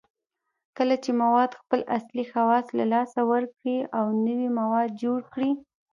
کله 0.77 0.95
چې 1.03 1.11
مواد 1.21 1.51
خپل 1.61 1.79
اصلي 1.97 2.25
خواص 2.31 2.65
له 2.77 2.85
لاسه 2.93 3.21
ورکړي 3.31 3.77
او 3.97 4.05
نوي 4.27 4.49
مواد 4.59 4.89
جوړ 5.03 5.19
کړي 5.33 5.51